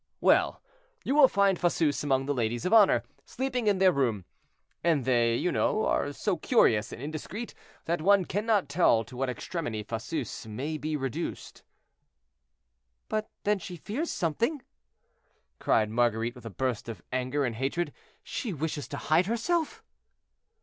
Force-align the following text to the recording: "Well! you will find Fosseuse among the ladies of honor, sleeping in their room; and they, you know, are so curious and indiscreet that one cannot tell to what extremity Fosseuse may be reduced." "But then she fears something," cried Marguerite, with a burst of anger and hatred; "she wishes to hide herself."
"Well! 0.19 0.63
you 1.03 1.13
will 1.13 1.27
find 1.27 1.59
Fosseuse 1.59 2.03
among 2.03 2.25
the 2.25 2.33
ladies 2.33 2.65
of 2.65 2.73
honor, 2.73 3.03
sleeping 3.23 3.67
in 3.67 3.77
their 3.77 3.91
room; 3.91 4.25
and 4.83 5.05
they, 5.05 5.35
you 5.35 5.51
know, 5.51 5.85
are 5.85 6.11
so 6.11 6.37
curious 6.37 6.91
and 6.91 6.99
indiscreet 6.99 7.53
that 7.85 8.01
one 8.01 8.25
cannot 8.25 8.67
tell 8.67 9.03
to 9.03 9.15
what 9.15 9.29
extremity 9.29 9.83
Fosseuse 9.83 10.47
may 10.47 10.79
be 10.79 10.95
reduced." 10.97 11.61
"But 13.09 13.29
then 13.43 13.59
she 13.59 13.75
fears 13.75 14.09
something," 14.09 14.63
cried 15.59 15.91
Marguerite, 15.91 16.33
with 16.33 16.47
a 16.47 16.49
burst 16.49 16.89
of 16.89 17.03
anger 17.11 17.45
and 17.45 17.55
hatred; 17.57 17.93
"she 18.23 18.53
wishes 18.53 18.87
to 18.87 18.97
hide 18.97 19.27
herself." 19.27 19.83